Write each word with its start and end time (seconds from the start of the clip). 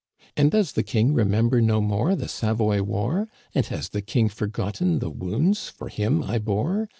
* 0.19 0.35
And 0.35 0.49
does 0.49 0.71
the 0.71 0.81
king 0.81 1.13
remember 1.13 1.61
no 1.61 1.79
more 1.79 2.15
the 2.15 2.27
Savoy 2.27 2.81
War? 2.81 3.27
And 3.53 3.67
has 3.67 3.89
the 3.89 4.01
king 4.01 4.29
forgotten 4.29 4.97
the 4.97 5.11
wounds 5.11 5.69
for 5.69 5.89
him 5.89 6.23
I 6.23 6.39
bore 6.39 6.89